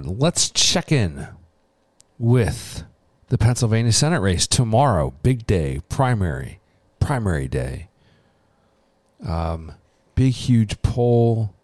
Let's 0.00 0.50
check 0.50 0.92
in 0.92 1.28
with 2.18 2.84
the 3.28 3.38
Pennsylvania 3.38 3.92
Senate 3.92 4.20
race 4.20 4.46
tomorrow. 4.46 5.14
Big 5.22 5.46
day, 5.46 5.80
primary, 5.88 6.60
primary 7.00 7.48
day. 7.48 7.88
Um, 9.26 9.72
big, 10.14 10.32
huge 10.32 10.82
poll 10.82 11.54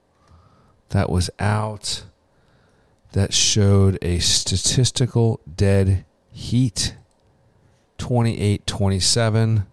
that 0.90 1.10
was 1.10 1.30
out 1.38 2.04
that 3.12 3.32
showed 3.32 3.98
a 4.02 4.18
statistical 4.18 5.40
dead 5.54 6.04
heat 6.30 6.96
28 7.98 8.66
27. 8.66 9.66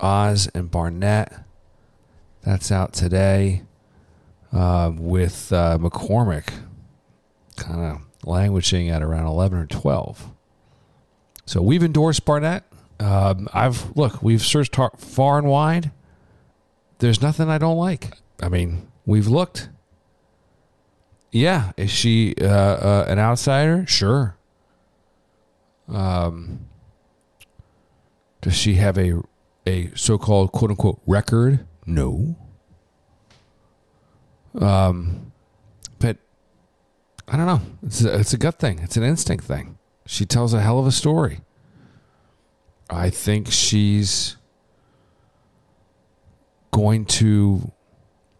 Oz 0.00 0.48
and 0.54 0.70
Barnette. 0.70 1.44
That's 2.42 2.70
out 2.70 2.92
today 2.92 3.62
uh, 4.52 4.92
with 4.94 5.52
uh, 5.52 5.78
McCormick 5.78 6.52
kind 7.56 7.80
of 7.80 8.26
languishing 8.26 8.88
at 8.88 9.02
around 9.02 9.26
11 9.26 9.58
or 9.58 9.66
12. 9.66 10.30
So 11.46 11.62
we've 11.62 11.82
endorsed 11.82 12.24
Barnette. 12.24 12.62
Um, 13.00 13.48
I've 13.52 13.94
look, 13.96 14.22
we've 14.22 14.42
searched 14.42 14.76
far 14.98 15.38
and 15.38 15.48
wide. 15.48 15.90
There's 16.98 17.20
nothing 17.20 17.48
I 17.48 17.58
don't 17.58 17.76
like. 17.76 18.16
I 18.40 18.48
mean, 18.48 18.88
we've 19.04 19.26
looked. 19.26 19.68
Yeah, 21.32 21.72
is 21.76 21.90
she 21.90 22.34
uh, 22.40 22.46
uh, 22.46 23.06
an 23.08 23.18
outsider? 23.18 23.84
Sure. 23.88 24.36
Um, 25.88 26.66
does 28.40 28.54
she 28.56 28.74
have 28.74 28.96
a 28.96 29.20
a 29.66 29.90
so-called 29.94 30.52
quote 30.52 30.70
unquote 30.70 31.00
record? 31.06 31.66
No. 31.86 32.36
Um, 34.58 35.32
I 37.28 37.36
don't 37.36 37.46
know. 37.46 37.60
It's 37.82 38.04
a, 38.04 38.18
it's 38.18 38.32
a 38.32 38.38
gut 38.38 38.58
thing. 38.58 38.80
It's 38.80 38.96
an 38.96 39.02
instinct 39.02 39.44
thing. 39.44 39.78
She 40.06 40.26
tells 40.26 40.52
a 40.52 40.60
hell 40.60 40.78
of 40.78 40.86
a 40.86 40.92
story. 40.92 41.40
I 42.90 43.10
think 43.10 43.50
she's 43.50 44.36
going 46.70 47.06
to 47.06 47.72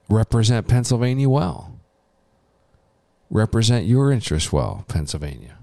represent 0.08 0.68
Pennsylvania 0.68 1.28
well. 1.28 1.80
Represent 3.30 3.86
your 3.86 4.12
interests 4.12 4.52
well, 4.52 4.84
Pennsylvania. 4.86 5.58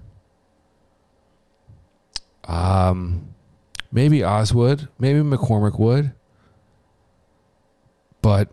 Um, 2.44 3.34
maybe 3.92 4.24
Oz 4.24 4.52
would, 4.52 4.88
maybe 4.98 5.20
McCormick 5.20 5.78
would. 5.78 6.12
But 8.20 8.50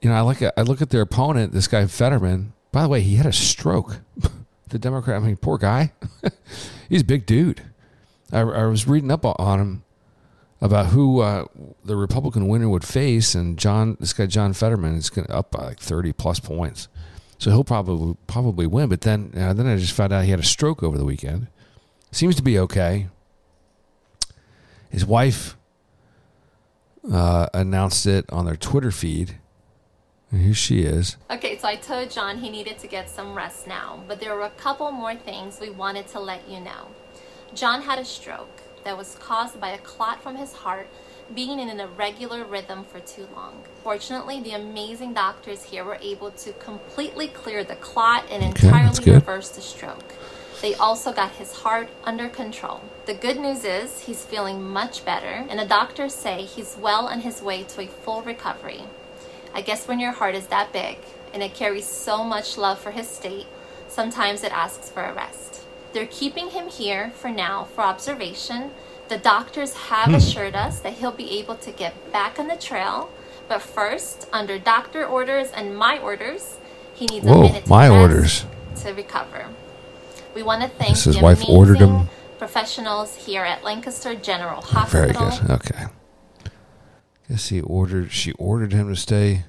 you 0.00 0.10
know, 0.10 0.14
I 0.14 0.20
at 0.42 0.52
I 0.56 0.62
look 0.62 0.82
at 0.82 0.90
their 0.90 1.02
opponent, 1.02 1.52
this 1.52 1.68
guy 1.68 1.86
Fetterman. 1.86 2.52
By 2.74 2.82
the 2.82 2.88
way, 2.88 3.02
he 3.02 3.14
had 3.14 3.24
a 3.24 3.32
stroke. 3.32 4.00
the 4.68 4.80
Democrat, 4.80 5.22
I 5.22 5.24
mean, 5.24 5.36
poor 5.36 5.58
guy. 5.58 5.92
He's 6.88 7.02
a 7.02 7.04
big 7.04 7.24
dude. 7.24 7.62
I, 8.32 8.40
I, 8.40 8.66
was 8.66 8.88
reading 8.88 9.12
up 9.12 9.24
on 9.24 9.60
him 9.60 9.84
about 10.60 10.86
who 10.86 11.20
uh, 11.20 11.44
the 11.84 11.94
Republican 11.94 12.48
winner 12.48 12.68
would 12.68 12.82
face, 12.82 13.36
and 13.36 13.56
John, 13.56 13.96
this 14.00 14.12
guy 14.12 14.26
John 14.26 14.54
Fetterman, 14.54 14.96
is 14.96 15.08
going 15.08 15.30
up 15.30 15.52
by 15.52 15.66
like 15.66 15.78
thirty 15.78 16.12
plus 16.12 16.40
points, 16.40 16.88
so 17.38 17.52
he'll 17.52 17.62
probably 17.62 18.16
probably 18.26 18.66
win. 18.66 18.88
But 18.88 19.02
then, 19.02 19.30
uh, 19.36 19.52
then 19.52 19.68
I 19.68 19.76
just 19.76 19.92
found 19.92 20.12
out 20.12 20.24
he 20.24 20.32
had 20.32 20.40
a 20.40 20.44
stroke 20.44 20.82
over 20.82 20.98
the 20.98 21.04
weekend. 21.04 21.46
Seems 22.10 22.34
to 22.34 22.42
be 22.42 22.58
okay. 22.58 23.06
His 24.90 25.06
wife 25.06 25.56
uh, 27.08 27.46
announced 27.54 28.04
it 28.06 28.24
on 28.32 28.46
their 28.46 28.56
Twitter 28.56 28.90
feed. 28.90 29.38
Here 30.32 30.54
she 30.54 30.82
is. 30.82 31.16
Okay, 31.30 31.53
so 31.64 31.70
I 31.70 31.76
told 31.76 32.10
John 32.10 32.40
he 32.40 32.50
needed 32.50 32.78
to 32.80 32.86
get 32.86 33.08
some 33.08 33.34
rest 33.34 33.66
now, 33.66 34.02
but 34.06 34.20
there 34.20 34.34
were 34.34 34.44
a 34.44 34.50
couple 34.50 34.90
more 34.92 35.14
things 35.14 35.58
we 35.58 35.70
wanted 35.70 36.06
to 36.08 36.20
let 36.20 36.46
you 36.46 36.60
know. 36.60 36.88
John 37.54 37.80
had 37.80 37.98
a 37.98 38.04
stroke 38.04 38.60
that 38.82 38.98
was 38.98 39.14
caused 39.14 39.58
by 39.58 39.70
a 39.70 39.78
clot 39.78 40.22
from 40.22 40.36
his 40.36 40.52
heart 40.52 40.88
being 41.34 41.58
in 41.58 41.70
an 41.70 41.80
irregular 41.80 42.44
rhythm 42.44 42.84
for 42.84 43.00
too 43.00 43.26
long. 43.34 43.62
Fortunately, 43.82 44.42
the 44.42 44.50
amazing 44.50 45.14
doctors 45.14 45.64
here 45.64 45.84
were 45.84 45.96
able 46.02 46.32
to 46.32 46.52
completely 46.52 47.28
clear 47.28 47.64
the 47.64 47.76
clot 47.76 48.26
and 48.30 48.42
okay, 48.42 48.66
entirely 48.66 49.12
reverse 49.12 49.48
the 49.48 49.62
stroke. 49.62 50.12
They 50.60 50.74
also 50.74 51.14
got 51.14 51.32
his 51.32 51.50
heart 51.52 51.88
under 52.04 52.28
control. 52.28 52.82
The 53.06 53.14
good 53.14 53.40
news 53.40 53.64
is 53.64 54.00
he's 54.00 54.22
feeling 54.22 54.62
much 54.62 55.02
better, 55.06 55.46
and 55.48 55.58
the 55.58 55.64
doctors 55.64 56.12
say 56.12 56.42
he's 56.42 56.76
well 56.78 57.06
on 57.06 57.20
his 57.20 57.40
way 57.40 57.62
to 57.62 57.80
a 57.80 57.86
full 57.86 58.20
recovery. 58.20 58.82
I 59.54 59.62
guess 59.62 59.88
when 59.88 59.98
your 59.98 60.12
heart 60.12 60.34
is 60.34 60.48
that 60.48 60.70
big 60.70 60.98
and 61.34 61.42
it 61.42 61.52
carries 61.52 61.84
so 61.84 62.22
much 62.22 62.56
love 62.56 62.78
for 62.78 62.92
his 62.92 63.08
state, 63.08 63.46
sometimes 63.88 64.44
it 64.44 64.52
asks 64.52 64.88
for 64.88 65.02
a 65.02 65.12
rest. 65.12 65.64
They're 65.92 66.06
keeping 66.06 66.50
him 66.50 66.68
here 66.68 67.10
for 67.10 67.28
now 67.28 67.64
for 67.64 67.82
observation. 67.82 68.70
The 69.08 69.18
doctors 69.18 69.74
have 69.74 70.10
hmm. 70.10 70.14
assured 70.14 70.54
us 70.54 70.80
that 70.80 70.94
he'll 70.94 71.12
be 71.12 71.38
able 71.38 71.56
to 71.56 71.72
get 71.72 72.12
back 72.12 72.38
on 72.38 72.46
the 72.46 72.56
trail, 72.56 73.10
but 73.48 73.60
first, 73.60 74.28
under 74.32 74.58
doctor 74.58 75.04
orders 75.04 75.50
and 75.50 75.76
my 75.76 75.98
orders, 75.98 76.56
he 76.94 77.06
needs 77.06 77.26
Whoa, 77.26 77.40
a 77.40 77.42
minute 77.42 77.64
to 77.64 77.70
my 77.70 77.88
orders 77.88 78.46
to 78.76 78.92
recover. 78.92 79.48
We 80.34 80.42
want 80.42 80.62
to 80.62 80.68
thank 80.68 80.96
his 80.96 81.20
wife 81.20 81.46
ordered 81.48 81.78
him 81.78 82.08
professionals 82.38 83.26
here 83.26 83.42
at 83.44 83.62
Lancaster 83.62 84.14
General 84.14 84.60
Hospital. 84.60 85.12
Very 85.12 85.30
good. 85.30 85.50
Okay. 85.50 85.84
Guess 87.28 87.48
he 87.48 87.60
ordered. 87.60 88.12
She 88.12 88.32
ordered 88.32 88.72
him 88.72 88.88
to 88.88 88.96
stay. 88.96 89.44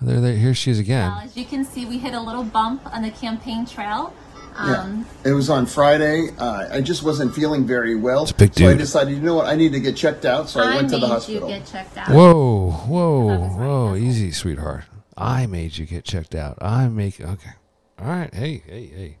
There, 0.00 0.20
there. 0.20 0.36
Here 0.36 0.54
she 0.54 0.70
is 0.70 0.78
again. 0.78 1.10
Well, 1.10 1.20
as 1.20 1.36
you 1.36 1.44
can 1.44 1.64
see, 1.64 1.86
we 1.86 1.98
hit 1.98 2.14
a 2.14 2.20
little 2.20 2.44
bump 2.44 2.86
on 2.94 3.02
the 3.02 3.10
campaign 3.10 3.66
trail. 3.66 4.12
Um, 4.56 5.06
yeah, 5.24 5.30
it 5.30 5.34
was 5.34 5.50
on 5.50 5.66
Friday. 5.66 6.30
Uh, 6.38 6.68
I 6.70 6.80
just 6.80 7.02
wasn't 7.02 7.34
feeling 7.34 7.66
very 7.66 7.94
well, 7.94 8.22
it's 8.22 8.30
a 8.30 8.34
big 8.34 8.52
dude. 8.52 8.66
so 8.66 8.70
I 8.70 8.74
decided, 8.74 9.14
you 9.14 9.20
know 9.20 9.34
what, 9.34 9.46
I 9.46 9.54
need 9.54 9.72
to 9.72 9.80
get 9.80 9.96
checked 9.96 10.24
out. 10.24 10.48
So 10.48 10.60
I, 10.60 10.72
I 10.72 10.76
went 10.76 10.90
to 10.90 10.98
the 10.98 11.06
hospital. 11.06 11.48
You 11.48 11.56
get 11.56 11.66
checked 11.66 11.96
out. 11.98 12.08
Whoa, 12.08 12.70
whoa, 12.70 13.38
whoa! 13.48 13.96
Easy, 13.96 14.32
sweetheart. 14.32 14.84
I 15.14 15.46
made 15.46 15.76
you 15.76 15.84
get 15.84 16.04
checked 16.04 16.34
out. 16.34 16.56
I 16.62 16.88
make 16.88 17.20
okay. 17.20 17.50
All 17.98 18.06
right. 18.06 18.32
Hey, 18.32 18.62
hey, 18.66 18.86
hey 18.86 19.16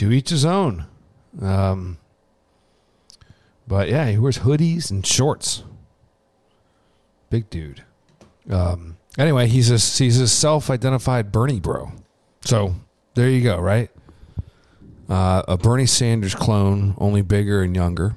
to 0.00 0.10
each 0.10 0.30
his 0.30 0.46
own. 0.46 0.86
Um, 1.42 1.98
but 3.68 3.88
yeah, 3.90 4.08
he 4.08 4.18
wears 4.18 4.38
hoodies 4.38 4.90
and 4.90 5.06
shorts. 5.06 5.62
Big 7.28 7.50
dude. 7.50 7.84
Um, 8.48 8.96
anyway, 9.20 9.46
he's 9.46 9.70
a 9.70 10.02
he's 10.02 10.18
a 10.18 10.26
self-identified 10.26 11.30
Bernie 11.30 11.60
bro. 11.60 11.92
So 12.40 12.74
there 13.14 13.28
you 13.28 13.42
go, 13.42 13.60
right? 13.60 13.90
Uh, 15.08 15.42
a 15.48 15.58
Bernie 15.58 15.86
Sanders 15.86 16.34
clone, 16.34 16.94
only 16.98 17.22
bigger 17.22 17.62
and 17.62 17.74
younger, 17.74 18.14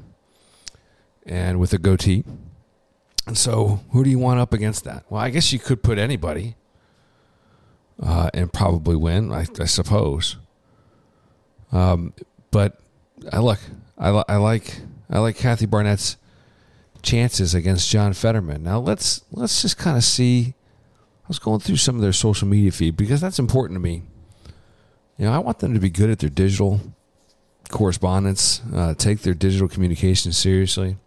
and 1.26 1.60
with 1.60 1.74
a 1.74 1.78
goatee. 1.78 2.24
And 3.26 3.38
so, 3.38 3.82
who 3.92 4.04
do 4.04 4.10
you 4.10 4.20
want 4.20 4.40
up 4.40 4.54
against 4.54 4.84
that? 4.84 5.06
Well, 5.10 5.22
I 5.22 5.30
guess 5.30 5.52
you 5.52 5.60
could 5.60 5.82
put 5.82 5.98
anybody, 5.98 6.56
uh, 8.02 8.30
and 8.34 8.52
probably 8.52 8.96
win. 8.96 9.32
I, 9.32 9.48
I 9.60 9.66
suppose. 9.66 10.38
Um, 11.72 12.14
but 12.52 12.80
I 13.32 13.40
look, 13.40 13.60
I, 13.98 14.10
I 14.28 14.36
like 14.38 14.82
I 15.10 15.20
like 15.20 15.36
Kathy 15.36 15.66
Barnette's 15.66 16.18
chances 17.02 17.56
against 17.56 17.90
John 17.90 18.14
Fetterman. 18.14 18.62
Now 18.64 18.80
let's 18.80 19.24
let's 19.32 19.62
just 19.62 19.78
kind 19.78 19.98
of 19.98 20.04
see. 20.04 20.54
I 21.24 21.28
was 21.28 21.40
going 21.40 21.62
through 21.62 21.78
some 21.78 21.96
of 21.96 22.02
their 22.02 22.14
social 22.14 22.48
media 22.48 22.72
feed 22.72 22.98
because 22.98 23.22
that's 23.22 23.40
important 23.40 23.78
to 23.78 23.82
me. 23.82 24.04
You 25.18 25.26
know, 25.26 25.32
I 25.32 25.38
want 25.38 25.60
them 25.60 25.74
to 25.74 25.80
be 25.80 25.90
good 25.90 26.10
at 26.10 26.20
their 26.20 26.30
digital 26.30 26.82
correspondence, 27.70 28.62
uh, 28.74 28.94
take 28.94 29.22
their 29.22 29.34
digital 29.34 29.70
communication 29.70 30.34
seriously. 30.34 30.98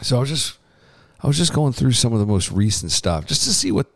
So 0.00 0.16
I 0.16 0.20
was 0.20 0.30
just 0.30 0.56
I 1.22 1.26
was 1.26 1.36
just 1.36 1.52
going 1.52 1.72
through 1.72 1.92
some 1.92 2.12
of 2.12 2.20
the 2.20 2.26
most 2.26 2.50
recent 2.50 2.90
stuff 2.90 3.26
just 3.26 3.44
to 3.44 3.52
see 3.52 3.70
what 3.70 3.86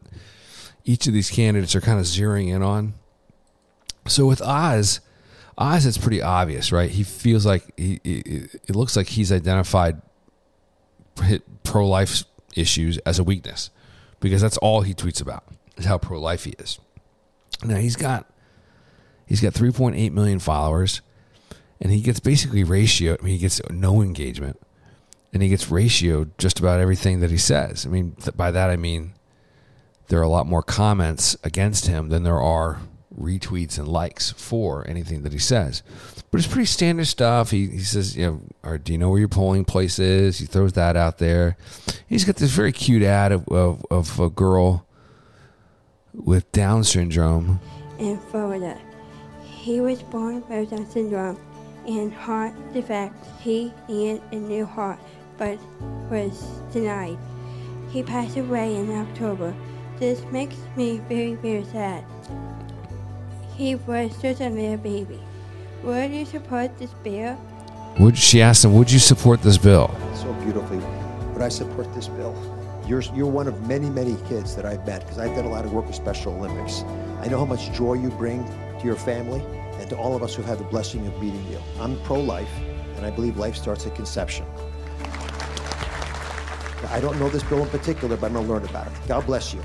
each 0.84 1.06
of 1.06 1.14
these 1.14 1.30
candidates 1.30 1.74
are 1.74 1.80
kind 1.80 1.98
of 1.98 2.04
zeroing 2.04 2.48
in 2.48 2.62
on. 2.62 2.94
So 4.06 4.26
with 4.26 4.42
Oz, 4.42 5.00
Oz, 5.58 5.86
it's 5.86 5.98
pretty 5.98 6.22
obvious, 6.22 6.70
right? 6.70 6.90
He 6.90 7.02
feels 7.02 7.44
like 7.44 7.64
he, 7.76 8.00
it 8.04 8.76
looks 8.76 8.96
like 8.96 9.08
he's 9.08 9.32
identified 9.32 10.00
pro 11.64 11.88
life 11.88 12.22
issues 12.54 12.98
as 12.98 13.18
a 13.18 13.24
weakness 13.24 13.70
because 14.26 14.42
that's 14.42 14.56
all 14.58 14.80
he 14.82 14.94
tweets 14.94 15.20
about 15.20 15.44
is 15.76 15.84
how 15.84 15.98
pro 15.98 16.20
life 16.20 16.44
he 16.44 16.50
is. 16.58 16.78
Now 17.64 17.76
he's 17.76 17.96
got 17.96 18.30
he's 19.26 19.40
got 19.40 19.54
3.8 19.54 20.12
million 20.12 20.38
followers, 20.38 21.00
and 21.80 21.92
he 21.92 22.00
gets 22.00 22.20
basically 22.20 22.64
ratio. 22.64 23.16
I 23.18 23.24
mean, 23.24 23.34
he 23.34 23.38
gets 23.38 23.60
no 23.70 24.02
engagement, 24.02 24.60
and 25.32 25.42
he 25.42 25.48
gets 25.48 25.66
ratioed 25.66 26.30
just 26.38 26.58
about 26.58 26.80
everything 26.80 27.20
that 27.20 27.30
he 27.30 27.38
says. 27.38 27.86
I 27.86 27.88
mean, 27.88 28.16
th- 28.20 28.36
by 28.36 28.50
that 28.50 28.70
I 28.70 28.76
mean 28.76 29.14
there 30.08 30.18
are 30.18 30.22
a 30.22 30.28
lot 30.28 30.46
more 30.46 30.62
comments 30.62 31.36
against 31.42 31.86
him 31.86 32.08
than 32.10 32.22
there 32.22 32.40
are 32.40 32.80
retweets 33.18 33.78
and 33.78 33.88
likes 33.88 34.32
for 34.32 34.86
anything 34.88 35.22
that 35.22 35.32
he 35.32 35.38
says. 35.38 35.82
But 36.30 36.38
it's 36.38 36.46
pretty 36.46 36.66
standard 36.66 37.06
stuff. 37.06 37.50
He, 37.50 37.68
he 37.68 37.80
says, 37.80 38.16
you 38.16 38.26
know, 38.26 38.40
or 38.62 38.78
do 38.78 38.92
you 38.92 38.98
know 38.98 39.10
where 39.10 39.18
your 39.18 39.28
polling 39.28 39.64
place 39.64 39.98
is? 39.98 40.38
He 40.38 40.46
throws 40.46 40.74
that 40.74 40.96
out 40.96 41.18
there. 41.18 41.56
He's 42.08 42.24
got 42.24 42.36
this 42.36 42.50
very 42.50 42.72
cute 42.72 43.02
ad 43.02 43.32
of, 43.32 43.48
of, 43.48 43.84
of 43.90 44.20
a 44.20 44.30
girl 44.30 44.86
with 46.12 46.50
Down 46.52 46.84
syndrome 46.84 47.60
in 47.98 48.18
Florida. 48.30 48.78
He 49.44 49.80
was 49.80 50.02
born 50.02 50.42
with 50.48 50.70
Down 50.70 50.88
syndrome 50.90 51.38
and 51.86 52.12
heart 52.12 52.52
defects. 52.72 53.28
He 53.40 53.72
needed 53.88 54.22
a 54.32 54.36
new 54.36 54.64
heart, 54.64 54.98
but 55.38 55.58
was 56.10 56.42
denied. 56.72 57.18
He 57.90 58.02
passed 58.02 58.36
away 58.36 58.76
in 58.76 58.90
October. 58.90 59.54
This 59.98 60.22
makes 60.32 60.56
me 60.76 61.00
very, 61.08 61.34
very 61.34 61.64
sad. 61.64 62.04
He 63.56 63.74
was 63.74 64.10
just 64.20 64.42
a 64.42 64.50
little 64.50 64.76
baby. 64.76 65.18
Would 65.82 66.10
you 66.10 66.26
support 66.26 66.76
this 66.78 66.90
bill? 67.02 67.40
Would 67.98 68.18
she 68.18 68.42
asked 68.42 68.64
him, 68.66 68.74
"Would 68.74 68.92
you 68.92 68.98
support 68.98 69.40
this 69.40 69.56
bill?" 69.56 69.88
so 70.14 70.30
beautifully. 70.44 70.78
But 71.32 71.40
I 71.40 71.48
support 71.48 71.92
this 71.94 72.08
bill. 72.08 72.34
You're, 72.86 73.00
you're 73.14 73.26
one 73.26 73.48
of 73.48 73.66
many, 73.66 73.88
many 73.88 74.16
kids 74.28 74.54
that 74.56 74.66
I've 74.66 74.86
met 74.86 75.00
because 75.00 75.18
I've 75.18 75.34
done 75.34 75.46
a 75.46 75.50
lot 75.50 75.64
of 75.64 75.72
work 75.72 75.86
with 75.86 75.96
Special 75.96 76.34
Olympics. 76.34 76.84
I 77.22 77.28
know 77.28 77.38
how 77.38 77.46
much 77.46 77.72
joy 77.72 77.94
you 77.94 78.10
bring 78.10 78.44
to 78.78 78.84
your 78.84 78.94
family 78.94 79.40
and 79.80 79.88
to 79.88 79.96
all 79.96 80.14
of 80.14 80.22
us 80.22 80.34
who've 80.34 80.44
had 80.46 80.58
the 80.58 80.64
blessing 80.64 81.06
of 81.06 81.20
meeting 81.20 81.44
you. 81.50 81.58
I'm 81.80 81.98
pro 82.02 82.20
life, 82.20 82.52
and 82.96 83.06
I 83.06 83.10
believe 83.10 83.38
life 83.38 83.56
starts 83.56 83.86
at 83.86 83.94
conception. 83.94 84.44
I 86.90 87.00
don't 87.00 87.18
know 87.18 87.30
this 87.30 87.42
bill 87.42 87.62
in 87.62 87.68
particular, 87.70 88.16
but 88.16 88.26
I'm 88.26 88.34
going 88.34 88.46
to 88.46 88.52
learn 88.52 88.64
about 88.64 88.86
it. 88.86 88.92
God 89.08 89.26
bless 89.26 89.52
you. 89.54 89.62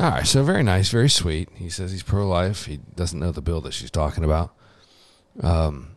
All 0.00 0.10
right, 0.10 0.26
so 0.26 0.42
very 0.42 0.62
nice, 0.62 0.88
very 0.88 1.08
sweet. 1.08 1.48
He 1.54 1.68
says 1.68 1.92
he's 1.92 2.02
pro 2.02 2.26
life. 2.26 2.66
He 2.66 2.78
doesn't 2.96 3.18
know 3.18 3.30
the 3.30 3.42
bill 3.42 3.60
that 3.60 3.72
she's 3.72 3.90
talking 3.90 4.24
about. 4.24 4.54
Um, 5.40 5.94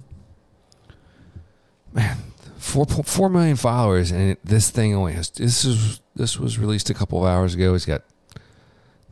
man, 1.91 2.17
four 2.57 2.85
four 2.85 3.29
million 3.29 3.55
followers, 3.55 4.11
and 4.11 4.31
it, 4.31 4.45
this 4.45 4.69
thing 4.69 4.93
only 4.93 5.13
has 5.13 5.29
this 5.31 5.65
is 5.65 6.01
this 6.15 6.39
was 6.39 6.59
released 6.59 6.89
a 6.89 6.93
couple 6.93 7.19
of 7.19 7.25
hours 7.25 7.55
ago. 7.55 7.73
He's 7.73 7.85
got 7.85 8.03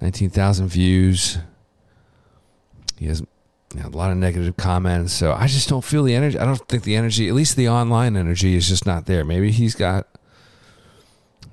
nineteen 0.02 0.30
thousand 0.30 0.68
views. 0.68 1.38
He 2.98 3.08
has 3.08 3.22
you 3.74 3.82
know, 3.82 3.88
a 3.88 3.98
lot 3.98 4.12
of 4.12 4.18
negative 4.18 4.56
comments, 4.58 5.14
so 5.14 5.34
I 5.34 5.48
just 5.48 5.68
don't 5.70 5.84
feel 5.84 6.04
the 6.04 6.14
energy. 6.14 6.38
I 6.38 6.46
don't 6.46 6.68
think 6.68 6.84
the 6.84 6.96
energy, 6.96 7.28
at 7.28 7.34
least 7.34 7.56
the 7.56 7.70
online 7.70 8.16
energy, 8.16 8.56
is 8.56 8.68
just 8.68 8.86
not 8.86 9.08
there. 9.08 9.26
Maybe 9.26 9.52
he's 9.52 9.76
got 9.76 10.08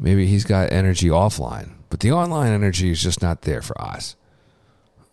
maybe 0.01 0.27
he's 0.27 0.45
got 0.45 0.73
energy 0.73 1.09
offline, 1.09 1.73
but 1.91 2.01
the 2.01 2.11
online 2.11 2.53
energy 2.53 2.91
is 2.91 3.03
just 3.03 3.23
not 3.23 3.43
there 3.43 3.63
for 3.63 3.81
us. 3.81 4.17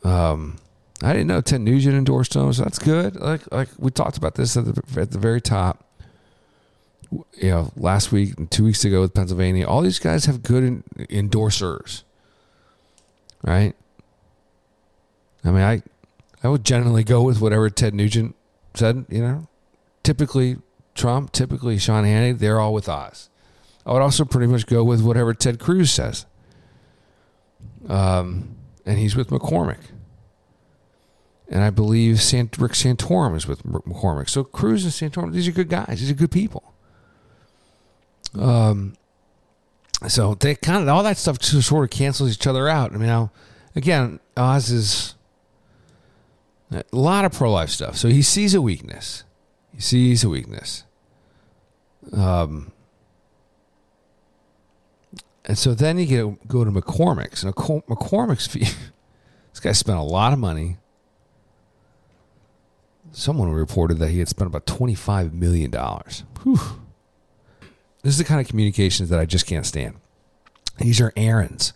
Um, 0.03 0.57
I 1.03 1.11
didn't 1.13 1.27
know 1.27 1.41
Ted 1.41 1.61
Nugent 1.61 1.95
endorsed 1.95 2.35
him, 2.35 2.51
so 2.53 2.63
that's 2.63 2.79
good. 2.79 3.17
Like 3.17 3.51
like 3.51 3.69
we 3.77 3.91
talked 3.91 4.17
about 4.17 4.35
this 4.35 4.57
at 4.57 4.65
the 4.65 5.01
at 5.01 5.11
the 5.11 5.19
very 5.19 5.41
top. 5.41 5.83
You 7.39 7.49
know, 7.49 7.71
last 7.77 8.11
week 8.11 8.37
and 8.37 8.49
two 8.51 8.65
weeks 8.65 8.83
ago 8.83 8.99
with 8.99 9.13
Pennsylvania, 9.13 9.65
all 9.65 9.81
these 9.81 9.99
guys 9.99 10.25
have 10.25 10.43
good 10.43 10.63
en- 10.63 10.83
endorsers, 11.09 12.03
right? 13.43 13.73
I 15.45 15.51
mean, 15.51 15.61
I 15.61 15.83
I 16.43 16.49
would 16.49 16.65
generally 16.65 17.03
go 17.03 17.21
with 17.21 17.39
whatever 17.39 17.69
Ted 17.69 17.93
Nugent 17.93 18.35
said. 18.73 19.05
You 19.09 19.21
know, 19.21 19.47
typically 20.03 20.57
Trump, 20.95 21.31
typically 21.31 21.77
Sean 21.77 22.03
Hannity, 22.03 22.39
they're 22.39 22.59
all 22.59 22.73
with 22.73 22.89
us. 22.89 23.29
I 23.87 23.93
would 23.93 24.01
also 24.01 24.25
pretty 24.25 24.47
much 24.47 24.65
go 24.65 24.83
with 24.83 25.01
whatever 25.01 25.33
Ted 25.33 25.59
Cruz 25.59 25.89
says. 25.91 26.25
Um, 27.87 28.57
and 28.85 28.99
he's 28.99 29.15
with 29.15 29.29
McCormick. 29.29 29.79
And 31.47 31.63
I 31.63 31.69
believe 31.69 32.21
Sant- 32.21 32.57
Rick 32.57 32.73
Santorum 32.73 33.33
is 33.33 33.47
with 33.47 33.63
McCormick. 33.63 34.29
So 34.29 34.43
Cruz 34.43 34.83
and 34.83 34.91
Santorum, 34.91 35.31
these 35.31 35.47
are 35.47 35.53
good 35.53 35.69
guys. 35.69 36.01
These 36.01 36.11
are 36.11 36.15
good 36.15 36.31
people. 36.31 36.73
Um, 38.37 38.97
so 40.09 40.35
they 40.35 40.55
kind 40.55 40.83
of 40.83 40.89
all 40.89 41.03
that 41.03 41.15
stuff 41.15 41.39
just 41.39 41.69
sort 41.69 41.85
of 41.85 41.89
cancels 41.89 42.31
each 42.33 42.45
other 42.45 42.67
out. 42.67 42.91
I 42.91 42.97
mean, 42.97 43.07
now 43.07 43.31
again, 43.73 44.19
Oz 44.35 44.69
is 44.69 45.15
a 46.71 46.83
lot 46.91 47.23
of 47.23 47.31
pro 47.31 47.49
life 47.49 47.69
stuff. 47.69 47.95
So 47.95 48.09
he 48.09 48.21
sees 48.21 48.53
a 48.53 48.61
weakness. 48.61 49.23
He 49.73 49.79
sees 49.79 50.25
a 50.25 50.29
weakness. 50.29 50.83
Um, 52.11 52.73
and 55.47 55.57
so 55.57 55.73
then 55.73 55.97
you 55.97 56.05
get 56.05 56.47
go 56.47 56.63
to 56.65 56.69
McCormick's. 56.69 57.43
And 57.43 57.55
McCormick's 57.55 58.45
fee. 58.45 58.59
this 59.51 59.61
guy 59.61 59.71
spent 59.71 59.97
a 59.97 60.03
lot 60.03 60.33
of 60.33 60.39
money. 60.39 60.77
Someone 63.13 63.49
reported 63.51 63.97
that 63.99 64.09
he 64.09 64.19
had 64.19 64.27
spent 64.27 64.47
about 64.47 64.65
twenty-five 64.65 65.33
million 65.33 65.71
dollars. 65.71 66.25
This 68.03 68.13
is 68.13 68.17
the 68.17 68.25
kind 68.25 68.39
of 68.39 68.47
communications 68.47 69.09
that 69.09 69.19
I 69.19 69.25
just 69.25 69.47
can't 69.47 69.65
stand. 69.65 69.95
These 70.77 71.01
are 71.01 71.13
errands. 71.15 71.73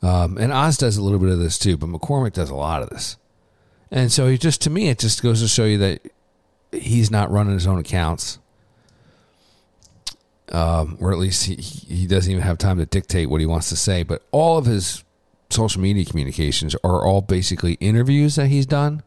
Um, 0.00 0.38
and 0.38 0.52
Oz 0.52 0.78
does 0.78 0.96
a 0.96 1.02
little 1.02 1.18
bit 1.18 1.28
of 1.28 1.38
this 1.38 1.58
too, 1.58 1.76
but 1.76 1.88
McCormick 1.88 2.32
does 2.32 2.50
a 2.50 2.54
lot 2.54 2.82
of 2.82 2.90
this. 2.90 3.16
And 3.90 4.10
so 4.10 4.26
he 4.26 4.38
just, 4.38 4.62
to 4.62 4.70
me, 4.70 4.88
it 4.88 4.98
just 4.98 5.22
goes 5.22 5.40
to 5.42 5.48
show 5.48 5.64
you 5.64 5.78
that 5.78 6.00
he's 6.72 7.10
not 7.10 7.30
running 7.30 7.52
his 7.52 7.66
own 7.66 7.78
accounts 7.78 8.38
um, 10.50 10.98
or 11.00 11.12
at 11.12 11.18
least 11.18 11.46
he, 11.46 11.54
he 11.54 12.06
doesn't 12.06 12.30
even 12.30 12.42
have 12.42 12.58
time 12.58 12.78
to 12.78 12.86
dictate 12.86 13.30
what 13.30 13.40
he 13.40 13.46
wants 13.46 13.68
to 13.68 13.76
say. 13.76 14.02
But 14.02 14.22
all 14.32 14.58
of 14.58 14.66
his 14.66 15.04
social 15.50 15.80
media 15.80 16.04
communications 16.04 16.74
are 16.82 17.06
all 17.06 17.20
basically 17.20 17.74
interviews 17.74 18.36
that 18.36 18.46
he's 18.48 18.66
done 18.66 19.02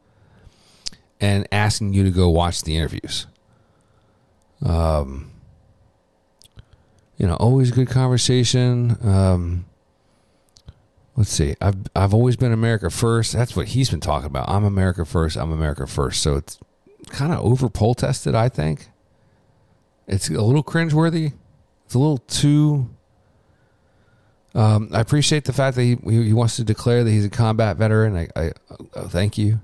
and 1.20 1.48
asking 1.52 1.94
you 1.94 2.04
to 2.04 2.12
go 2.12 2.30
watch 2.30 2.64
the 2.64 2.78
interviews. 2.78 3.28
Um, 4.66 5.32
you 7.18 7.28
know, 7.28 7.36
always 7.36 7.72
good 7.72 7.90
conversation. 7.90 8.98
Um, 9.04 9.66
let's 11.16 11.30
see. 11.30 11.56
I've 11.62 11.76
I've 11.96 12.14
always 12.14 12.36
been 12.36 12.52
America 12.52 12.90
first. 12.90 13.34
That's 13.34 13.56
what 13.56 13.70
he's 13.70 13.90
been 13.90 14.02
talking 14.02 14.28
about. 14.28 14.50
I'm 14.50 14.64
America 14.64 15.06
first. 15.06 15.38
I'm 15.38 15.52
America 15.52 15.88
first. 15.88 16.22
So 16.22 16.36
it's 16.36 16.60
kind 17.10 17.34
of 17.34 17.40
over 17.40 17.70
poll 17.70 17.96
tested, 17.96 18.36
I 18.36 18.50
think. 18.50 18.90
It's 20.08 20.30
a 20.30 20.42
little 20.42 20.64
cringeworthy. 20.64 21.34
It's 21.86 21.94
a 21.94 22.00
little 22.00 22.20
too. 22.20 22.90
Um, 24.54 24.90
I 24.94 25.02
appreciate 25.02 25.46
the 25.46 25.54
fact 25.54 25.76
that 25.76 25.84
he 25.84 25.96
he 25.96 26.34
wants 26.34 26.56
to 26.56 26.64
declare 26.64 27.04
that 27.04 27.10
he's 27.10 27.26
a 27.26 27.30
combat 27.30 27.78
veteran. 27.78 28.16
I, 28.16 28.30
I 28.36 28.52
oh, 28.96 29.08
thank 29.08 29.38
you. 29.38 29.60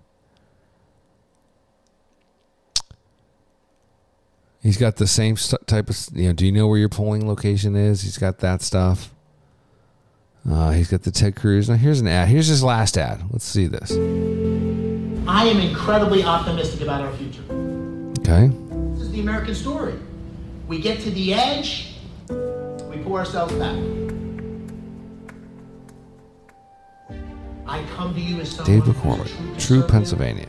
He's 4.61 4.77
got 4.77 4.97
the 4.97 5.07
same 5.07 5.37
type 5.65 5.89
of 5.89 5.97
you 6.13 6.27
know. 6.27 6.33
Do 6.33 6.45
you 6.45 6.51
know 6.51 6.67
where 6.67 6.77
your 6.77 6.89
polling 6.89 7.27
location 7.27 7.75
is? 7.75 8.01
He's 8.01 8.17
got 8.17 8.39
that 8.39 8.61
stuff. 8.61 9.13
Uh, 10.49 10.71
he's 10.71 10.89
got 10.89 11.03
the 11.03 11.11
Ted 11.11 11.35
Cruz. 11.35 11.69
Now 11.69 11.75
here's 11.75 11.99
an 11.99 12.07
ad. 12.07 12.27
Here's 12.27 12.47
his 12.47 12.63
last 12.63 12.97
ad. 12.97 13.23
Let's 13.31 13.45
see 13.45 13.67
this. 13.67 13.91
I 15.27 15.45
am 15.45 15.59
incredibly 15.59 16.23
optimistic 16.23 16.81
about 16.81 17.01
our 17.01 17.13
future. 17.13 17.43
Okay. 18.19 18.47
This 18.93 19.03
is 19.03 19.11
the 19.11 19.21
American 19.21 19.55
story. 19.55 19.93
We 20.71 20.79
get 20.79 21.01
to 21.01 21.11
the 21.11 21.33
edge, 21.33 21.95
we 22.29 22.97
pull 23.03 23.17
ourselves 23.17 23.53
back. 23.55 23.75
I 27.67 27.83
come 27.97 28.13
to 28.13 28.21
you 28.21 28.39
as 28.39 28.51
someone 28.51 28.79
Dave 28.79 28.83
McCormick, 28.95 29.59
true 29.59 29.79
True. 29.81 29.83
Pennsylvania. 29.85 30.47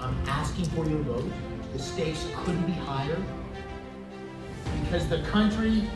I'm 0.00 0.16
asking 0.26 0.64
for 0.64 0.84
your 0.84 0.98
vote. 1.02 1.30
The 1.74 1.78
stakes 1.78 2.26
couldn't 2.38 2.66
be 2.66 2.72
higher 2.72 3.22
because 4.82 5.06
the 5.06 5.22
country 5.22 5.88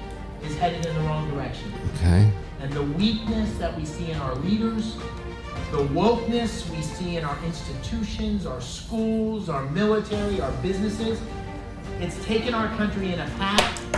is 0.44 0.56
headed 0.58 0.86
in 0.86 0.94
the 0.94 1.00
wrong 1.00 1.28
direction. 1.32 1.72
Okay. 1.96 2.30
And 2.60 2.72
the 2.72 2.84
weakness 2.84 3.52
that 3.58 3.76
we 3.76 3.84
see 3.84 4.12
in 4.12 4.18
our 4.18 4.36
leaders, 4.36 4.94
the 5.72 5.78
wokeness 5.88 6.70
we 6.70 6.82
see 6.82 7.16
in 7.16 7.24
our 7.24 7.36
institutions, 7.44 8.46
our 8.46 8.60
schools, 8.60 9.48
our 9.48 9.68
military, 9.70 10.40
our 10.40 10.52
businesses, 10.62 11.20
it's 12.00 12.24
taken 12.24 12.54
our 12.54 12.68
country 12.76 13.12
in 13.12 13.20
a 13.20 13.28
path 13.38 13.92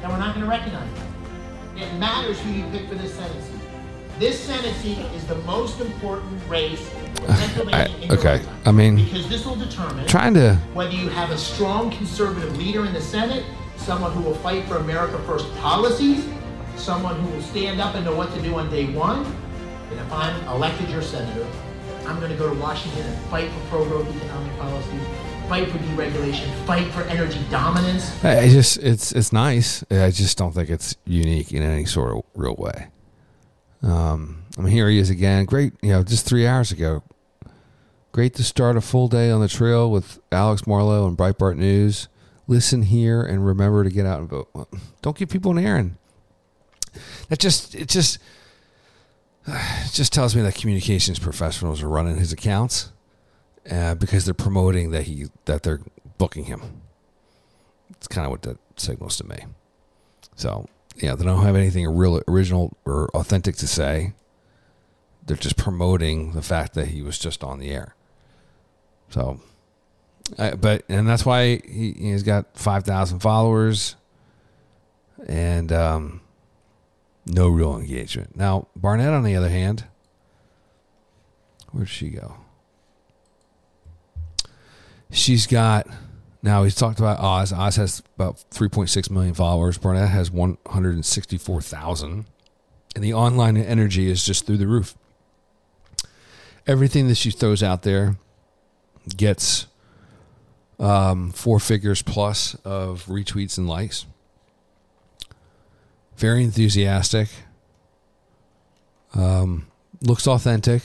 that 0.00 0.10
we're 0.10 0.18
not 0.18 0.34
going 0.34 0.44
to 0.44 0.50
recognize. 0.50 0.88
It 1.76 1.92
matters 1.98 2.40
who 2.40 2.50
you 2.50 2.64
pick 2.70 2.88
for 2.88 2.96
this 2.96 3.14
Senate 3.14 3.42
seat. 3.42 3.60
This 4.18 4.40
Senate 4.40 4.74
seat 4.76 4.98
is 5.14 5.24
the 5.26 5.36
most 5.36 5.80
important 5.80 6.40
race 6.48 6.90
Pennsylvania 7.26 7.94
in 8.02 8.10
uh, 8.10 8.14
okay. 8.14 8.44
I 8.64 8.72
mean- 8.72 8.96
because 8.96 9.28
this 9.28 9.44
will 9.46 9.56
determine 9.56 10.06
Trying 10.06 10.34
to. 10.34 10.56
whether 10.74 10.92
you 10.92 11.08
have 11.08 11.30
a 11.30 11.38
strong 11.38 11.90
conservative 11.90 12.56
leader 12.56 12.84
in 12.84 12.92
the 12.92 13.00
Senate, 13.00 13.44
someone 13.76 14.12
who 14.12 14.22
will 14.22 14.34
fight 14.36 14.64
for 14.64 14.78
America 14.78 15.18
First 15.20 15.54
policies, 15.56 16.24
someone 16.76 17.20
who 17.20 17.30
will 17.34 17.42
stand 17.42 17.80
up 17.80 17.94
and 17.94 18.04
know 18.04 18.14
what 18.14 18.32
to 18.34 18.42
do 18.42 18.54
on 18.56 18.70
day 18.70 18.86
one. 18.92 19.24
And 19.90 20.00
if 20.00 20.12
I'm 20.12 20.46
elected 20.48 20.88
your 20.90 21.02
senator, 21.02 21.46
I'm 22.06 22.18
going 22.18 22.30
to 22.30 22.36
go 22.36 22.52
to 22.52 22.60
Washington 22.60 23.06
and 23.06 23.18
fight 23.26 23.50
for 23.50 23.60
pro-growth 23.68 24.08
economic 24.16 24.56
policies, 24.58 25.00
fight 25.48 25.68
for 25.68 25.78
deregulation, 25.78 26.52
fight 26.66 26.92
for 26.92 27.02
energy 27.04 27.40
dominance. 27.50 28.22
I 28.22 28.48
just 28.48 28.76
it's 28.78 29.12
it's 29.12 29.32
nice. 29.32 29.82
I 29.90 30.10
just 30.10 30.36
don't 30.36 30.52
think 30.52 30.68
it's 30.68 30.94
unique 31.06 31.52
in 31.52 31.62
any 31.62 31.86
sort 31.86 32.16
of 32.16 32.22
real 32.34 32.54
way. 32.54 32.88
Um, 33.82 34.42
I 34.58 34.60
mean, 34.60 34.72
here 34.72 34.88
he 34.90 34.98
is 34.98 35.08
again. 35.08 35.46
Great, 35.46 35.72
you 35.82 35.90
know, 35.90 36.04
just 36.04 36.26
three 36.26 36.46
hours 36.46 36.70
ago. 36.70 37.02
Great 38.12 38.34
to 38.34 38.44
start 38.44 38.76
a 38.76 38.80
full 38.80 39.08
day 39.08 39.30
on 39.30 39.40
the 39.40 39.48
trail 39.48 39.90
with 39.90 40.20
Alex 40.30 40.66
Marlow 40.66 41.06
and 41.06 41.16
Breitbart 41.16 41.56
News. 41.56 42.08
Listen 42.46 42.82
here 42.82 43.22
and 43.22 43.46
remember 43.46 43.84
to 43.84 43.90
get 43.90 44.04
out 44.04 44.20
and 44.20 44.28
vote. 44.28 44.48
Don't 45.02 45.16
give 45.16 45.30
people 45.30 45.56
an 45.56 45.64
errand. 45.64 45.96
That 47.28 47.38
just 47.38 47.74
it 47.74 47.88
just 47.88 48.18
it 49.46 49.92
just 49.92 50.12
tells 50.12 50.36
me 50.36 50.42
that 50.42 50.56
communications 50.56 51.18
professionals 51.18 51.82
are 51.82 51.88
running 51.88 52.16
his 52.16 52.32
accounts 52.32 52.92
uh, 53.70 53.94
because 53.94 54.24
they're 54.24 54.34
promoting 54.34 54.90
that 54.90 55.04
he 55.04 55.26
that 55.44 55.62
they're 55.62 55.80
booking 56.18 56.44
him. 56.44 56.82
It's 57.90 58.08
kind 58.08 58.24
of 58.24 58.30
what 58.30 58.42
that 58.42 58.58
signals 58.76 59.16
to 59.18 59.24
me. 59.24 59.38
So 60.36 60.66
yeah, 60.96 61.14
they 61.14 61.24
don't 61.24 61.44
have 61.44 61.56
anything 61.56 61.86
real 61.88 62.22
original 62.28 62.76
or 62.84 63.08
authentic 63.14 63.56
to 63.56 63.66
say. 63.66 64.14
They're 65.26 65.36
just 65.36 65.56
promoting 65.56 66.32
the 66.32 66.42
fact 66.42 66.74
that 66.74 66.88
he 66.88 67.02
was 67.02 67.18
just 67.18 67.44
on 67.44 67.58
the 67.58 67.70
air. 67.70 67.94
So, 69.10 69.40
I, 70.38 70.52
but 70.52 70.84
and 70.88 71.08
that's 71.08 71.26
why 71.26 71.60
he, 71.66 71.94
he's 71.98 72.22
got 72.22 72.56
five 72.56 72.84
thousand 72.84 73.20
followers, 73.20 73.96
and 75.26 75.70
um, 75.72 76.20
no 77.26 77.48
real 77.48 77.76
engagement. 77.76 78.36
Now 78.36 78.68
Barnette, 78.76 79.12
on 79.12 79.24
the 79.24 79.36
other 79.36 79.50
hand, 79.50 79.84
where'd 81.72 81.88
she 81.88 82.10
go? 82.10 82.36
She's 85.10 85.46
got 85.46 85.86
now 86.42 86.62
he's 86.62 86.74
talked 86.74 86.98
about 86.98 87.18
Oz. 87.20 87.52
Oz 87.52 87.76
has 87.76 88.02
about 88.14 88.44
3.6 88.50 89.10
million 89.10 89.34
followers. 89.34 89.76
Barnette 89.78 90.08
has 90.10 90.30
164,000. 90.30 92.24
And 92.94 93.04
the 93.04 93.12
online 93.12 93.56
energy 93.56 94.08
is 94.10 94.24
just 94.24 94.46
through 94.46 94.58
the 94.58 94.66
roof. 94.66 94.94
Everything 96.66 97.08
that 97.08 97.16
she 97.16 97.30
throws 97.30 97.62
out 97.62 97.82
there 97.82 98.16
gets 99.16 99.66
um, 100.78 101.32
four 101.32 101.58
figures 101.58 102.02
plus 102.02 102.54
of 102.64 103.04
retweets 103.06 103.58
and 103.58 103.68
likes. 103.68 104.06
Very 106.16 106.44
enthusiastic. 106.44 107.28
Um, 109.14 109.66
looks 110.00 110.26
authentic. 110.26 110.82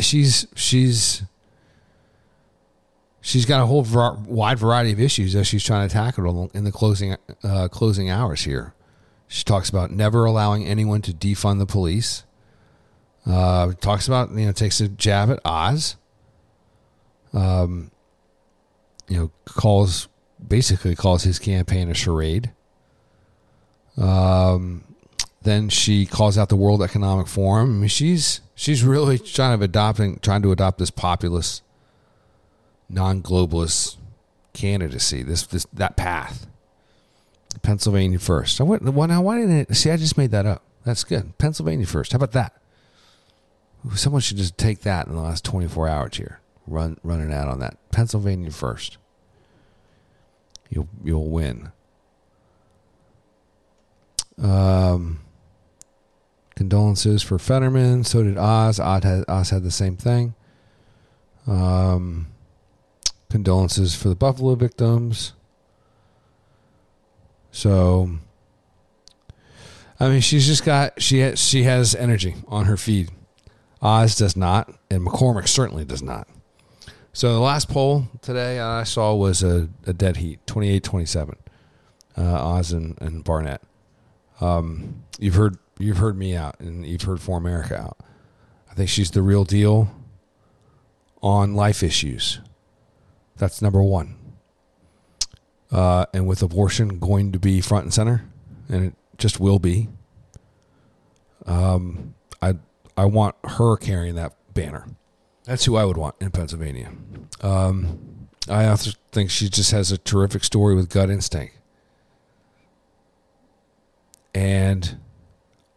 She's 0.00 0.46
she's 0.56 1.22
she's 3.24 3.46
got 3.46 3.62
a 3.62 3.66
whole 3.66 3.82
var- 3.82 4.18
wide 4.26 4.58
variety 4.58 4.92
of 4.92 5.00
issues 5.00 5.32
that 5.32 5.44
she's 5.44 5.64
trying 5.64 5.88
to 5.88 5.92
tackle 5.92 6.50
in 6.52 6.64
the 6.64 6.70
closing 6.70 7.16
uh, 7.42 7.68
closing 7.68 8.10
hours 8.10 8.42
here. 8.42 8.74
She 9.26 9.42
talks 9.42 9.70
about 9.70 9.90
never 9.90 10.26
allowing 10.26 10.64
anyone 10.66 11.00
to 11.02 11.12
defund 11.12 11.58
the 11.58 11.66
police. 11.66 12.24
Uh, 13.26 13.72
talks 13.80 14.06
about 14.06 14.30
you 14.32 14.46
know 14.46 14.52
takes 14.52 14.80
a 14.80 14.88
jab 14.88 15.30
at 15.30 15.40
Oz. 15.44 15.96
Um, 17.32 17.90
you 19.08 19.18
know 19.18 19.30
calls 19.46 20.08
basically 20.46 20.94
calls 20.94 21.24
his 21.24 21.38
campaign 21.38 21.90
a 21.90 21.94
charade. 21.94 22.52
Um, 23.96 24.84
then 25.42 25.70
she 25.70 26.04
calls 26.04 26.36
out 26.36 26.50
the 26.50 26.56
World 26.56 26.82
Economic 26.82 27.26
Forum. 27.26 27.70
I 27.70 27.80
mean, 27.80 27.88
she's 27.88 28.42
she's 28.54 28.84
really 28.84 29.18
trying 29.18 29.58
to 29.58 29.64
adopting 29.64 30.18
trying 30.18 30.42
to 30.42 30.52
adopt 30.52 30.76
this 30.76 30.90
populist 30.90 31.62
non-globalist 32.88 33.96
candidacy. 34.52 35.22
This 35.22 35.44
this 35.44 35.66
that 35.72 35.96
path. 35.96 36.46
Pennsylvania 37.62 38.18
first. 38.18 38.60
I 38.60 38.64
went. 38.64 38.82
Why, 38.82 39.06
why 39.18 39.38
didn't 39.38 39.56
it? 39.56 39.74
See, 39.76 39.90
I 39.90 39.96
just 39.96 40.18
made 40.18 40.30
that 40.30 40.46
up. 40.46 40.62
That's 40.84 41.04
good. 41.04 41.36
Pennsylvania 41.38 41.86
first. 41.86 42.12
How 42.12 42.16
about 42.16 42.32
that? 42.32 42.54
Someone 43.94 44.22
should 44.22 44.38
just 44.38 44.56
take 44.56 44.80
that 44.80 45.06
in 45.06 45.14
the 45.14 45.20
last 45.20 45.44
24 45.44 45.88
hours 45.88 46.16
here. 46.16 46.40
Run 46.66 46.98
run 47.02 47.20
an 47.20 47.30
ad 47.30 47.48
on 47.48 47.60
that. 47.60 47.76
Pennsylvania 47.90 48.50
first. 48.50 48.96
You'll 50.70 50.88
you'll 51.02 51.28
win. 51.28 51.70
Um, 54.42 55.20
condolences 56.56 57.22
for 57.22 57.38
Fetterman. 57.38 58.04
So 58.04 58.22
did 58.22 58.38
Oz. 58.38 58.80
Oz 58.80 59.04
had, 59.04 59.24
Oz 59.28 59.50
had 59.50 59.62
the 59.62 59.70
same 59.70 59.96
thing. 59.96 60.34
Um, 61.46 62.28
condolences 63.30 63.94
for 63.94 64.08
the 64.08 64.14
Buffalo 64.14 64.54
victims. 64.54 65.32
So, 67.50 68.10
I 70.00 70.08
mean, 70.08 70.20
she's 70.20 70.46
just 70.46 70.64
got 70.64 71.00
she 71.00 71.18
has, 71.20 71.40
she 71.40 71.62
has 71.64 71.94
energy 71.94 72.34
on 72.48 72.66
her 72.66 72.76
feed. 72.76 73.10
Oz 73.80 74.16
does 74.16 74.36
not, 74.36 74.74
and 74.90 75.06
McCormick 75.06 75.46
certainly 75.46 75.84
does 75.84 76.02
not. 76.02 76.26
So 77.12 77.32
the 77.32 77.40
last 77.40 77.68
poll 77.68 78.08
today 78.22 78.58
I 78.58 78.82
saw 78.82 79.14
was 79.14 79.42
a, 79.42 79.68
a 79.86 79.92
dead 79.92 80.16
heat, 80.16 80.44
28-27, 80.46 81.36
uh, 82.16 82.22
Oz 82.22 82.72
and, 82.72 83.00
and 83.00 83.22
Barnette. 83.22 83.62
Um, 84.40 85.04
you've 85.20 85.34
heard 85.34 85.58
you've 85.78 85.98
heard 85.98 86.18
me 86.18 86.34
out, 86.34 86.58
and 86.58 86.84
you've 86.84 87.02
heard 87.02 87.20
For 87.20 87.38
America 87.38 87.78
out. 87.78 87.98
I 88.70 88.74
think 88.74 88.88
she's 88.88 89.12
the 89.12 89.22
real 89.22 89.44
deal 89.44 89.90
on 91.22 91.54
life 91.54 91.82
issues. 91.82 92.40
That's 93.36 93.60
number 93.60 93.82
one. 93.82 94.16
Uh, 95.70 96.06
and 96.14 96.26
with 96.26 96.42
abortion 96.42 96.98
going 96.98 97.32
to 97.32 97.38
be 97.38 97.60
front 97.60 97.84
and 97.84 97.94
center, 97.94 98.24
and 98.68 98.86
it 98.86 98.94
just 99.18 99.40
will 99.40 99.58
be. 99.58 99.88
Um, 101.46 102.14
I 102.40 102.54
I 102.96 103.06
want 103.06 103.34
her 103.44 103.76
carrying 103.76 104.14
that 104.14 104.34
banner. 104.54 104.86
That's 105.44 105.64
who 105.64 105.76
I 105.76 105.84
would 105.84 105.96
want 105.96 106.14
in 106.20 106.30
Pennsylvania. 106.30 106.92
Um, 107.40 108.28
I 108.48 108.66
also 108.66 108.92
think 109.12 109.30
she 109.30 109.48
just 109.48 109.72
has 109.72 109.90
a 109.90 109.98
terrific 109.98 110.44
story 110.44 110.74
with 110.74 110.88
gut 110.90 111.10
instinct, 111.10 111.56
and 114.34 114.98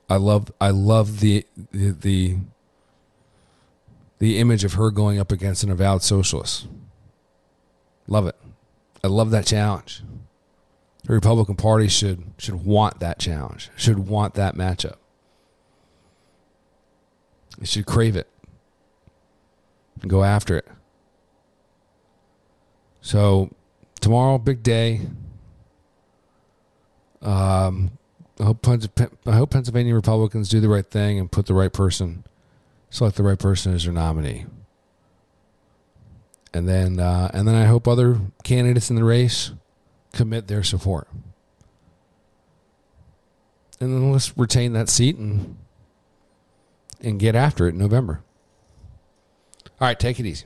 I 0.10 0.18
love 0.18 0.52
I 0.62 0.70
love 0.70 1.20
the 1.20 1.46
the 1.72 1.92
the, 1.92 2.38
the 4.20 4.40
image 4.40 4.64
of 4.64 4.74
her 4.74 4.92
going 4.92 5.20
up 5.20 5.32
against 5.32 5.64
an 5.64 5.72
avowed 5.72 6.04
socialist. 6.04 6.68
Love 8.08 8.28
it. 8.28 8.36
I 9.04 9.08
love 9.08 9.32
that 9.32 9.46
challenge. 9.46 10.02
The 11.04 11.14
Republican 11.14 11.56
Party 11.56 11.88
should 11.88 12.24
should 12.38 12.66
want 12.66 13.00
that 13.00 13.20
challenge. 13.20 13.70
Should 13.76 14.00
want 14.00 14.34
that 14.36 14.56
matchup. 14.56 14.96
It 17.62 17.68
should 17.68 17.86
crave 17.86 18.16
it. 18.16 18.30
And 20.02 20.10
go 20.10 20.24
after 20.24 20.58
it. 20.58 20.68
So 23.02 23.54
tomorrow, 24.00 24.38
big 24.38 24.64
day. 24.64 25.02
Um, 27.22 27.98
I 28.40 28.44
hope, 28.44 28.68
I 28.68 29.32
hope 29.32 29.50
Pennsylvania 29.50 29.96
Republicans 29.96 30.50
do 30.50 30.60
the 30.60 30.70
right 30.70 30.86
thing 30.86 31.18
and 31.18 31.32
put 31.32 31.48
the 31.48 31.56
right 31.56 31.74
person, 31.74 32.24
select 32.92 33.18
the 33.18 33.24
right 33.24 33.40
person 33.40 33.74
as 33.74 33.86
their 33.86 33.94
nominee 33.94 34.46
and 36.54 36.68
then 36.68 37.00
uh, 37.00 37.30
and 37.34 37.48
then 37.48 37.56
I 37.56 37.66
hope 37.66 37.88
other 37.88 38.20
candidates 38.44 38.90
in 38.90 38.96
the 38.96 39.04
race 39.04 39.52
commit 40.14 40.48
their 40.48 40.64
support, 40.64 41.08
and 43.80 43.94
then 43.94 44.12
let's 44.12 44.38
retain 44.38 44.74
that 44.74 44.90
seat 44.90 45.18
and 45.18 45.58
and 47.02 47.20
get 47.20 47.36
after 47.36 47.68
it 47.68 47.72
in 47.72 47.78
November. 47.78 48.22
All 49.80 49.88
right, 49.88 50.00
take 50.00 50.20
it 50.20 50.26
easy. 50.26 50.46